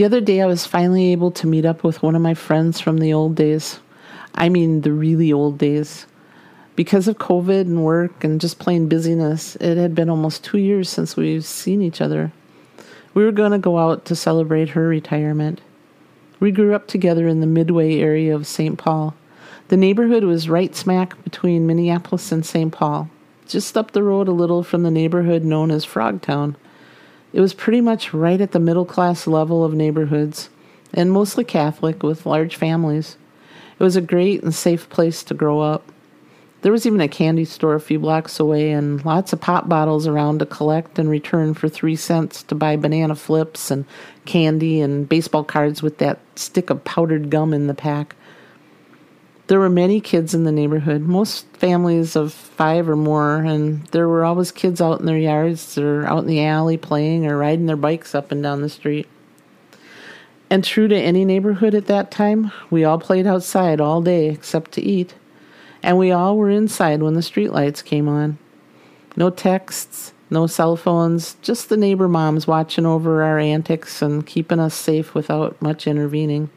The 0.00 0.06
other 0.06 0.22
day, 0.22 0.40
I 0.40 0.46
was 0.46 0.64
finally 0.64 1.12
able 1.12 1.30
to 1.32 1.46
meet 1.46 1.66
up 1.66 1.84
with 1.84 2.02
one 2.02 2.16
of 2.16 2.22
my 2.22 2.32
friends 2.32 2.80
from 2.80 2.96
the 2.96 3.12
old 3.12 3.34
days. 3.34 3.80
I 4.34 4.48
mean, 4.48 4.80
the 4.80 4.94
really 4.94 5.30
old 5.30 5.58
days. 5.58 6.06
Because 6.74 7.06
of 7.06 7.18
COVID 7.18 7.60
and 7.60 7.84
work 7.84 8.24
and 8.24 8.40
just 8.40 8.58
plain 8.58 8.88
busyness, 8.88 9.56
it 9.56 9.76
had 9.76 9.94
been 9.94 10.08
almost 10.08 10.42
two 10.42 10.56
years 10.56 10.88
since 10.88 11.18
we've 11.18 11.44
seen 11.44 11.82
each 11.82 12.00
other. 12.00 12.32
We 13.12 13.24
were 13.24 13.30
going 13.30 13.52
to 13.52 13.58
go 13.58 13.76
out 13.76 14.06
to 14.06 14.16
celebrate 14.16 14.70
her 14.70 14.88
retirement. 14.88 15.60
We 16.40 16.50
grew 16.50 16.74
up 16.74 16.86
together 16.86 17.28
in 17.28 17.40
the 17.40 17.46
Midway 17.46 17.98
area 17.98 18.34
of 18.34 18.46
St. 18.46 18.78
Paul. 18.78 19.14
The 19.68 19.76
neighborhood 19.76 20.24
was 20.24 20.48
right 20.48 20.74
smack 20.74 21.22
between 21.24 21.66
Minneapolis 21.66 22.32
and 22.32 22.46
St. 22.46 22.72
Paul, 22.72 23.10
just 23.46 23.76
up 23.76 23.90
the 23.90 24.02
road 24.02 24.28
a 24.28 24.32
little 24.32 24.62
from 24.62 24.82
the 24.82 24.90
neighborhood 24.90 25.44
known 25.44 25.70
as 25.70 25.84
Frogtown. 25.84 26.56
It 27.32 27.40
was 27.40 27.54
pretty 27.54 27.80
much 27.80 28.12
right 28.12 28.40
at 28.40 28.52
the 28.52 28.58
middle 28.58 28.84
class 28.84 29.26
level 29.26 29.64
of 29.64 29.74
neighborhoods, 29.74 30.50
and 30.92 31.12
mostly 31.12 31.44
Catholic 31.44 32.02
with 32.02 32.26
large 32.26 32.56
families. 32.56 33.16
It 33.78 33.82
was 33.82 33.96
a 33.96 34.00
great 34.00 34.42
and 34.42 34.54
safe 34.54 34.88
place 34.90 35.22
to 35.24 35.34
grow 35.34 35.60
up. 35.60 35.84
There 36.62 36.72
was 36.72 36.84
even 36.84 37.00
a 37.00 37.08
candy 37.08 37.46
store 37.46 37.74
a 37.74 37.80
few 37.80 37.98
blocks 37.98 38.38
away 38.38 38.72
and 38.72 39.02
lots 39.04 39.32
of 39.32 39.40
pop 39.40 39.68
bottles 39.68 40.06
around 40.06 40.40
to 40.40 40.46
collect 40.46 40.98
and 40.98 41.08
return 41.08 41.54
for 41.54 41.70
three 41.70 41.96
cents 41.96 42.42
to 42.44 42.54
buy 42.54 42.76
banana 42.76 43.14
flips 43.14 43.70
and 43.70 43.86
candy 44.26 44.82
and 44.82 45.08
baseball 45.08 45.44
cards 45.44 45.82
with 45.82 45.96
that 45.98 46.18
stick 46.36 46.68
of 46.68 46.84
powdered 46.84 47.30
gum 47.30 47.54
in 47.54 47.66
the 47.66 47.74
pack. 47.74 48.14
There 49.50 49.58
were 49.58 49.68
many 49.68 50.00
kids 50.00 50.32
in 50.32 50.44
the 50.44 50.52
neighborhood, 50.52 51.00
most 51.02 51.44
families 51.54 52.14
of 52.14 52.32
five 52.32 52.88
or 52.88 52.94
more, 52.94 53.38
and 53.38 53.84
there 53.86 54.06
were 54.06 54.24
always 54.24 54.52
kids 54.52 54.80
out 54.80 55.00
in 55.00 55.06
their 55.06 55.18
yards 55.18 55.76
or 55.76 56.06
out 56.06 56.20
in 56.20 56.28
the 56.28 56.44
alley 56.44 56.76
playing 56.76 57.26
or 57.26 57.36
riding 57.36 57.66
their 57.66 57.74
bikes 57.74 58.14
up 58.14 58.30
and 58.30 58.44
down 58.44 58.62
the 58.62 58.68
street. 58.68 59.08
And 60.50 60.62
true 60.62 60.86
to 60.86 60.94
any 60.94 61.24
neighborhood 61.24 61.74
at 61.74 61.86
that 61.86 62.12
time, 62.12 62.52
we 62.70 62.84
all 62.84 63.00
played 63.00 63.26
outside 63.26 63.80
all 63.80 64.00
day 64.00 64.28
except 64.28 64.70
to 64.74 64.82
eat. 64.82 65.16
And 65.82 65.98
we 65.98 66.12
all 66.12 66.36
were 66.36 66.48
inside 66.48 67.02
when 67.02 67.14
the 67.14 67.20
streetlights 67.20 67.84
came 67.84 68.08
on. 68.08 68.38
No 69.16 69.30
texts, 69.30 70.12
no 70.30 70.46
cell 70.46 70.76
phones, 70.76 71.34
just 71.42 71.68
the 71.68 71.76
neighbor 71.76 72.06
moms 72.06 72.46
watching 72.46 72.86
over 72.86 73.24
our 73.24 73.40
antics 73.40 74.00
and 74.00 74.24
keeping 74.24 74.60
us 74.60 74.76
safe 74.76 75.12
without 75.12 75.60
much 75.60 75.88
intervening. 75.88 76.50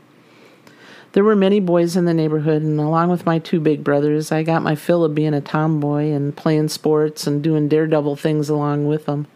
There 1.13 1.23
were 1.23 1.35
many 1.35 1.59
boys 1.59 1.95
in 1.95 2.05
the 2.05 2.13
neighborhood, 2.13 2.63
and 2.63 2.79
along 2.79 3.09
with 3.09 3.23
my 3.23 3.37
two 3.37 3.59
big 3.59 3.83
brothers, 3.83 4.31
I 4.31 4.41
got 4.41 4.63
my 4.63 4.73
fill 4.73 5.03
of 5.03 5.13
being 5.13 5.35
a 5.35 5.41
tomboy 5.41 6.09
and 6.09 6.35
playing 6.35 6.69
sports 6.69 7.27
and 7.27 7.43
doing 7.43 7.67
daredevil 7.67 8.15
things 8.15 8.49
along 8.49 8.87
with 8.87 9.05
them. 9.05 9.27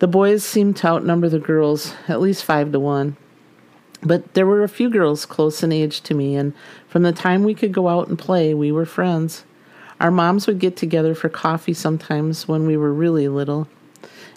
The 0.00 0.06
boys 0.06 0.44
seemed 0.44 0.76
to 0.76 0.86
outnumber 0.86 1.30
the 1.30 1.38
girls, 1.38 1.94
at 2.08 2.20
least 2.20 2.44
five 2.44 2.72
to 2.72 2.78
one. 2.78 3.16
But 4.02 4.34
there 4.34 4.46
were 4.46 4.62
a 4.62 4.68
few 4.68 4.90
girls 4.90 5.24
close 5.24 5.62
in 5.62 5.72
age 5.72 6.02
to 6.02 6.14
me, 6.14 6.36
and 6.36 6.52
from 6.88 7.04
the 7.04 7.12
time 7.12 7.42
we 7.42 7.54
could 7.54 7.72
go 7.72 7.88
out 7.88 8.08
and 8.08 8.18
play, 8.18 8.52
we 8.52 8.70
were 8.70 8.84
friends. 8.84 9.46
Our 10.00 10.10
moms 10.10 10.46
would 10.46 10.58
get 10.58 10.76
together 10.76 11.14
for 11.14 11.30
coffee 11.30 11.72
sometimes 11.72 12.46
when 12.46 12.66
we 12.66 12.76
were 12.76 12.92
really 12.92 13.28
little. 13.28 13.66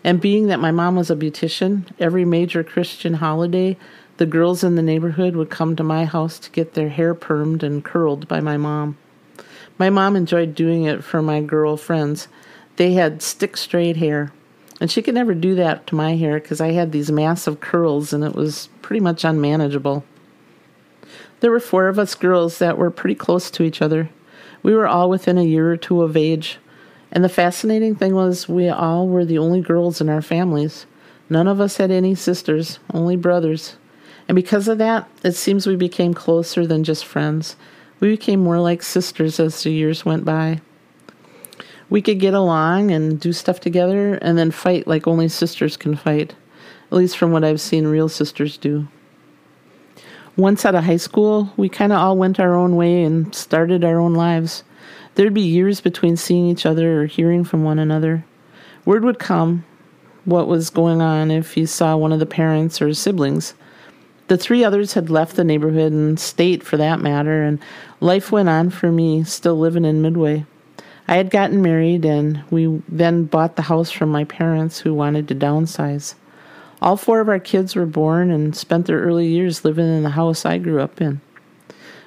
And 0.05 0.21
being 0.21 0.48
that 0.48 0.61
my 0.61 0.71
mom 0.71 0.95
was 0.95 1.11
a 1.11 1.17
beautician, 1.17 1.86
every 1.99 2.23
major 2.23 2.64
Christian 2.64 3.15
holiday, 3.15 3.76
the 4.21 4.27
girls 4.27 4.64
in 4.64 4.76
the 4.76 4.83
neighborhood 4.83 5.36
would 5.36 5.49
come 5.49 5.76
to 5.76 5.82
my 5.82 6.05
house 6.05 6.37
to 6.37 6.52
get 6.52 6.76
their 6.76 6.89
hair 6.89 7.15
permed 7.15 7.64
and 7.64 7.83
curled 7.83 8.27
by 8.27 8.39
my 8.39 8.55
mom. 8.55 8.95
My 9.80 9.89
mom 9.89 10.15
enjoyed 10.15 10.54
doing 10.54 10.83
it 10.83 11.04
for 11.04 11.23
my 11.23 11.42
girl 11.42 11.76
friends. 11.76 12.27
They 12.76 12.93
had 12.93 13.23
stick 13.23 13.58
straight 13.58 13.98
hair. 13.98 14.32
And 14.80 14.92
she 14.92 15.02
could 15.02 15.15
never 15.15 15.33
do 15.33 15.55
that 15.55 15.87
to 15.87 15.95
my 15.95 16.17
hair 16.17 16.39
because 16.39 16.61
I 16.61 16.73
had 16.73 16.92
these 16.92 17.11
massive 17.11 17.61
curls 17.61 18.14
and 18.14 18.23
it 18.23 18.36
was 18.36 18.70
pretty 18.83 18.99
much 18.99 19.23
unmanageable. 19.23 20.04
There 21.39 21.49
were 21.49 21.59
four 21.59 21.88
of 21.88 21.98
us 21.98 22.14
girls 22.14 22.59
that 22.59 22.77
were 22.77 22.92
pretty 22.92 23.15
close 23.15 23.49
to 23.49 23.64
each 23.64 23.82
other. 23.82 24.11
We 24.61 24.76
were 24.76 24.88
all 24.88 25.09
within 25.09 25.39
a 25.39 25.43
year 25.43 25.71
or 25.71 25.77
two 25.77 26.03
of 26.03 26.15
age. 26.15 26.59
And 27.11 27.23
the 27.23 27.27
fascinating 27.27 27.95
thing 27.95 28.14
was, 28.14 28.48
we 28.48 28.70
all 28.70 29.08
were 29.08 29.26
the 29.26 29.39
only 29.39 29.61
girls 29.61 29.99
in 29.99 30.09
our 30.09 30.21
families. 30.21 30.86
None 31.27 31.48
of 31.48 31.59
us 31.59 31.77
had 31.77 31.89
any 31.89 32.14
sisters, 32.14 32.77
only 32.93 33.15
brothers. 33.15 33.77
And 34.31 34.36
because 34.37 34.69
of 34.69 34.77
that, 34.77 35.09
it 35.25 35.33
seems 35.33 35.67
we 35.67 35.75
became 35.75 36.14
closer 36.14 36.65
than 36.65 36.86
just 36.86 37.03
friends. 37.03 37.58
We 37.99 38.11
became 38.11 38.39
more 38.39 38.61
like 38.61 38.81
sisters 38.81 39.42
as 39.42 39.61
the 39.61 39.71
years 39.71 40.05
went 40.05 40.23
by 40.23 40.61
we 41.92 42.02
could 42.02 42.21
get 42.21 42.33
along 42.33 42.89
and 42.89 43.20
do 43.20 43.33
stuff 43.33 43.59
together 43.59 44.14
and 44.15 44.37
then 44.37 44.49
fight 44.49 44.87
like 44.87 45.05
only 45.05 45.27
sisters 45.27 45.75
can 45.75 45.95
fight, 45.95 46.33
at 46.89 46.97
least 46.97 47.17
from 47.17 47.31
what 47.33 47.43
I've 47.43 47.59
seen 47.59 47.86
real 47.86 48.08
sisters 48.08 48.58
do. 48.58 48.87
Once 50.37 50.65
out 50.65 50.73
of 50.73 50.86
high 50.86 50.95
school, 50.97 51.52
we 51.58 51.67
kind 51.67 51.91
of 51.91 51.99
all 51.99 52.17
went 52.17 52.39
our 52.39 52.55
own 52.55 52.77
way 52.77 53.03
and 53.03 53.36
started 53.36 53.83
our 53.83 53.99
own 53.99 54.14
lives. 54.14 54.64
There'd 55.15 55.33
be 55.33 55.41
years 55.41 55.81
between 55.81 56.15
seeing 56.15 56.47
each 56.47 56.65
other 56.65 57.02
or 57.02 57.05
hearing 57.08 57.43
from 57.43 57.65
one 57.65 57.77
another. 57.77 58.23
Word 58.86 59.03
would 59.03 59.20
come 59.20 59.65
what 60.23 60.47
was 60.47 60.70
going 60.70 61.02
on 61.02 61.30
if 61.30 61.58
you 61.58 61.65
saw 61.65 61.97
one 61.97 62.14
of 62.14 62.20
the 62.20 62.25
parents 62.25 62.81
or 62.81 62.93
siblings. 62.93 63.53
The 64.31 64.37
three 64.37 64.64
others 64.64 64.93
had 64.93 65.09
left 65.09 65.36
the 65.36 65.43
neighborhood 65.43 65.92
and 65.92 66.17
state 66.17 66.64
for 66.64 66.77
that 66.77 67.02
matter, 67.02 67.43
and 67.43 67.59
life 67.99 68.31
went 68.31 68.47
on 68.47 68.69
for 68.69 68.89
me, 68.89 69.25
still 69.25 69.59
living 69.59 69.83
in 69.83 70.02
Midway. 70.02 70.45
I 71.05 71.17
had 71.17 71.30
gotten 71.30 71.61
married, 71.61 72.05
and 72.05 72.41
we 72.49 72.81
then 72.87 73.25
bought 73.25 73.58
the 73.58 73.64
house 73.64 73.91
from 73.91 74.08
my 74.08 74.23
parents 74.23 74.80
who 74.80 74.93
wanted 74.93 75.27
to 75.27 75.36
downsize. 75.36 76.15
All 76.81 76.95
four 76.95 77.20
of 77.20 77.27
our 77.27 77.39
kids 77.39 77.75
were 77.75 77.86
born 77.86 78.31
and 78.31 78.55
spent 78.55 78.86
their 78.86 79.02
early 79.02 79.27
years 79.27 79.65
living 79.65 79.93
in 79.93 80.03
the 80.03 80.11
house 80.11 80.45
I 80.45 80.59
grew 80.59 80.80
up 80.80 81.02
in. 81.02 81.20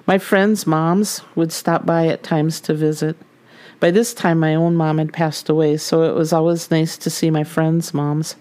My 0.07 0.17
friends' 0.17 0.67
moms 0.67 1.21
would 1.35 1.53
stop 1.53 1.85
by 1.85 2.07
at 2.07 2.23
times 2.23 2.59
to 2.63 2.73
visit. 2.73 3.19
By 3.81 3.91
this 3.91 4.15
time, 4.15 4.41
my 4.41 4.55
own 4.55 4.77
mom 4.77 4.97
had 4.97 5.13
passed 5.13 5.51
away, 5.51 5.77
so 5.77 6.05
it 6.05 6.15
was 6.15 6.33
always 6.33 6.71
nice 6.71 6.97
to 6.97 7.11
see 7.11 7.31
my 7.31 7.45
friends' 7.45 7.93
moms. 7.93 8.37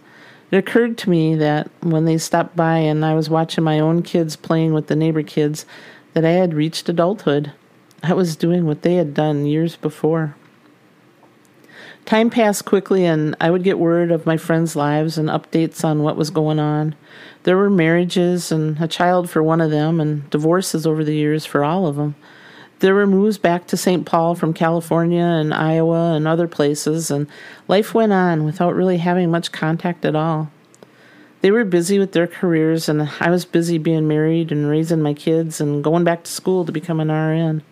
It 0.54 0.58
occurred 0.58 1.00
to 1.00 1.10
me 1.10 1.34
that 1.38 1.68
when 1.82 2.06
they 2.06 2.20
stopped 2.20 2.56
by 2.56 2.78
and 2.78 3.04
I 3.04 3.16
was 3.16 3.28
watching 3.28 3.64
my 3.64 3.80
own 3.80 4.04
kids 4.04 4.36
playing 4.36 4.76
with 4.76 4.86
the 4.86 4.96
neighbor 4.96 5.24
kids, 5.24 5.66
that 6.14 6.24
I 6.24 6.34
had 6.34 6.54
reached 6.54 6.88
adulthood. 6.88 7.52
I 8.04 8.14
was 8.14 8.36
doing 8.36 8.68
what 8.68 8.84
they 8.84 8.94
had 8.94 9.16
done 9.16 9.48
years 9.48 9.76
before. 9.76 10.36
Time 12.06 12.30
passed 12.30 12.66
quickly, 12.66 13.04
and 13.04 13.36
I 13.42 13.50
would 13.50 13.64
get 13.64 13.80
word 13.80 14.12
of 14.12 14.28
my 14.28 14.38
friends' 14.38 14.76
lives 14.76 15.18
and 15.18 15.28
updates 15.28 15.84
on 15.84 16.04
what 16.04 16.18
was 16.18 16.30
going 16.30 16.60
on. 16.60 16.94
There 17.46 17.58
were 17.58 17.72
marriages 17.72 18.52
and 18.52 18.80
a 18.80 18.88
child 18.88 19.32
for 19.32 19.42
one 19.42 19.60
of 19.60 19.72
them, 19.72 20.00
and 20.00 20.30
divorces 20.30 20.86
over 20.86 21.04
the 21.04 21.16
years 21.16 21.48
for 21.48 21.64
all 21.64 21.88
of 21.88 21.96
them. 21.96 22.14
There 22.84 22.96
were 22.96 23.08
moves 23.08 23.38
back 23.38 23.66
to 23.68 23.78
St. 23.78 24.06
Paul 24.06 24.36
from 24.36 24.54
California 24.54 25.24
and 25.24 25.54
Iowa 25.54 26.16
and 26.16 26.28
other 26.28 26.50
places, 26.50 27.10
and 27.10 27.28
life 27.70 27.94
went 27.94 28.12
on 28.12 28.44
without 28.44 28.76
really 28.76 28.98
having 28.98 29.32
much 29.32 29.54
contact 29.54 30.04
at 30.04 30.18
all. 30.18 30.52
They 31.40 31.50
were 31.50 31.64
busy 31.64 31.98
with 31.98 32.12
their 32.12 32.28
careers, 32.28 32.90
and 32.90 33.10
I 33.22 33.30
was 33.30 33.46
busy 33.46 33.78
being 33.78 34.06
married 34.06 34.52
and 34.52 34.68
raising 34.68 35.02
my 35.02 35.14
kids 35.14 35.62
and 35.62 35.82
going 35.82 36.04
back 36.04 36.26
to 36.26 36.32
school 36.32 36.66
to 36.66 36.74
become 36.74 37.00
an 37.00 37.10
RN. 37.10 37.64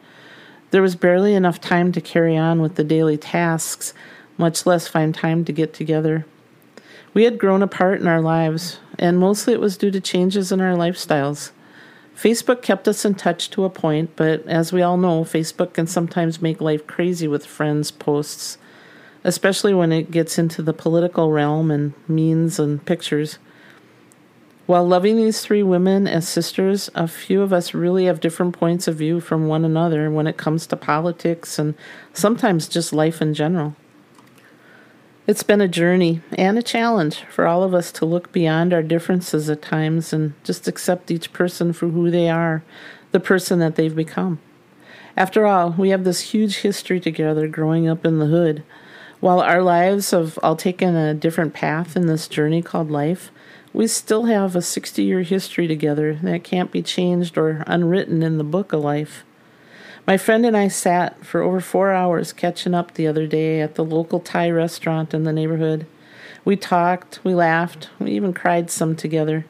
There 0.69 0.81
was 0.81 0.95
barely 0.95 1.33
enough 1.33 1.59
time 1.59 1.91
to 1.91 1.99
carry 1.99 2.37
on 2.37 2.61
with 2.61 2.75
the 2.75 2.83
daily 2.85 3.17
tasks 3.17 3.93
much 4.37 4.65
less 4.65 4.87
find 4.87 5.13
time 5.13 5.43
to 5.43 5.51
get 5.51 5.73
together. 5.73 6.25
We 7.13 7.25
had 7.25 7.37
grown 7.37 7.61
apart 7.61 7.99
in 7.99 8.07
our 8.07 8.21
lives, 8.21 8.79
and 8.97 9.19
mostly 9.19 9.51
it 9.51 9.59
was 9.59 9.75
due 9.75 9.91
to 9.91 9.99
changes 9.99 10.53
in 10.53 10.61
our 10.61 10.77
lifestyles. 10.77 11.51
Facebook 12.21 12.61
kept 12.61 12.87
us 12.87 13.03
in 13.03 13.15
touch 13.15 13.49
to 13.49 13.63
a 13.63 13.69
point, 13.71 14.11
but 14.15 14.45
as 14.47 14.71
we 14.71 14.83
all 14.83 14.95
know, 14.95 15.23
Facebook 15.23 15.73
can 15.73 15.87
sometimes 15.87 16.39
make 16.39 16.61
life 16.61 16.85
crazy 16.85 17.27
with 17.27 17.47
friends' 17.47 17.89
posts, 17.89 18.59
especially 19.23 19.73
when 19.73 19.91
it 19.91 20.11
gets 20.11 20.37
into 20.37 20.61
the 20.61 20.71
political 20.71 21.31
realm 21.31 21.71
and 21.71 21.95
memes 22.07 22.59
and 22.59 22.85
pictures. 22.85 23.39
While 24.67 24.87
loving 24.87 25.17
these 25.17 25.41
three 25.41 25.63
women 25.63 26.07
as 26.07 26.27
sisters, 26.27 26.91
a 26.93 27.07
few 27.07 27.41
of 27.41 27.51
us 27.51 27.73
really 27.73 28.05
have 28.05 28.19
different 28.19 28.55
points 28.55 28.87
of 28.87 28.97
view 28.97 29.19
from 29.19 29.47
one 29.47 29.65
another 29.65 30.11
when 30.11 30.27
it 30.27 30.37
comes 30.37 30.67
to 30.67 30.75
politics 30.75 31.57
and 31.57 31.73
sometimes 32.13 32.69
just 32.69 32.93
life 32.93 33.19
in 33.19 33.33
general. 33.33 33.75
It's 35.31 35.43
been 35.43 35.61
a 35.61 35.67
journey 35.69 36.19
and 36.37 36.57
a 36.57 36.61
challenge 36.61 37.23
for 37.29 37.47
all 37.47 37.63
of 37.63 37.73
us 37.73 37.93
to 37.93 38.05
look 38.05 38.33
beyond 38.33 38.73
our 38.73 38.83
differences 38.83 39.49
at 39.49 39.61
times 39.61 40.11
and 40.11 40.33
just 40.43 40.67
accept 40.67 41.09
each 41.09 41.31
person 41.31 41.71
for 41.71 41.87
who 41.87 42.11
they 42.11 42.29
are, 42.29 42.65
the 43.13 43.19
person 43.21 43.59
that 43.59 43.77
they've 43.77 43.95
become. 43.95 44.41
After 45.15 45.45
all, 45.45 45.73
we 45.77 45.91
have 45.91 46.03
this 46.03 46.33
huge 46.33 46.57
history 46.57 46.99
together 46.99 47.47
growing 47.47 47.87
up 47.87 48.05
in 48.05 48.19
the 48.19 48.25
hood. 48.25 48.65
While 49.21 49.39
our 49.39 49.63
lives 49.63 50.11
have 50.11 50.37
all 50.43 50.57
taken 50.57 50.97
a 50.97 51.13
different 51.13 51.53
path 51.53 51.95
in 51.95 52.07
this 52.07 52.27
journey 52.27 52.61
called 52.61 52.91
life, 52.91 53.31
we 53.71 53.87
still 53.87 54.25
have 54.25 54.53
a 54.53 54.61
60 54.61 55.01
year 55.01 55.21
history 55.21 55.65
together 55.65 56.19
that 56.23 56.43
can't 56.43 56.73
be 56.73 56.81
changed 56.81 57.37
or 57.37 57.63
unwritten 57.67 58.21
in 58.21 58.37
the 58.37 58.43
book 58.43 58.73
of 58.73 58.81
life. 58.81 59.23
My 60.07 60.17
friend 60.17 60.45
and 60.47 60.57
I 60.57 60.67
sat 60.67 61.23
for 61.23 61.41
over 61.41 61.61
four 61.61 61.91
hours 61.91 62.33
catching 62.33 62.73
up 62.73 62.93
the 62.93 63.07
other 63.07 63.27
day 63.27 63.61
at 63.61 63.75
the 63.75 63.85
local 63.85 64.19
Thai 64.19 64.49
restaurant 64.49 65.13
in 65.13 65.25
the 65.25 65.33
neighborhood. 65.33 65.85
We 66.43 66.55
talked, 66.55 67.19
we 67.23 67.35
laughed, 67.35 67.89
we 67.99 68.11
even 68.11 68.33
cried 68.33 68.71
some 68.71 68.95
together. 68.95 69.45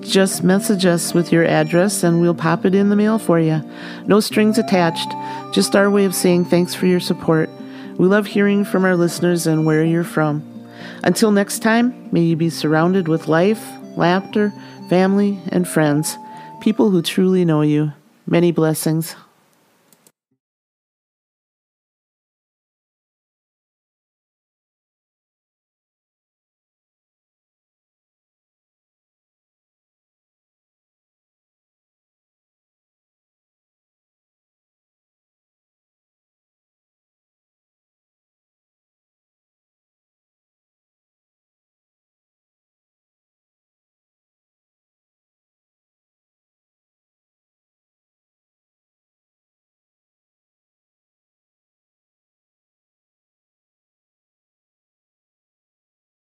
just 0.00 0.44
message 0.44 0.84
us 0.86 1.12
with 1.12 1.32
your 1.32 1.44
address 1.44 2.04
and 2.04 2.20
we'll 2.20 2.34
pop 2.34 2.64
it 2.64 2.74
in 2.74 2.90
the 2.90 2.96
mail 2.96 3.18
for 3.18 3.40
you. 3.40 3.60
No 4.06 4.20
strings 4.20 4.58
attached, 4.58 5.08
just 5.52 5.74
our 5.74 5.90
way 5.90 6.04
of 6.04 6.14
saying 6.14 6.44
thanks 6.44 6.74
for 6.74 6.86
your 6.86 7.00
support. 7.00 7.50
We 7.98 8.06
love 8.06 8.26
hearing 8.26 8.64
from 8.64 8.84
our 8.84 8.96
listeners 8.96 9.46
and 9.46 9.66
where 9.66 9.84
you're 9.84 10.04
from. 10.04 10.42
Until 11.02 11.30
next 11.30 11.60
time, 11.60 12.08
may 12.12 12.20
you 12.20 12.36
be 12.36 12.50
surrounded 12.50 13.08
with 13.08 13.28
life, 13.28 13.66
laughter, 13.96 14.52
family, 14.88 15.38
and 15.48 15.66
friends, 15.66 16.16
people 16.60 16.90
who 16.90 17.02
truly 17.02 17.44
know 17.44 17.62
you. 17.62 17.92
Many 18.26 18.52
blessings. 18.52 19.16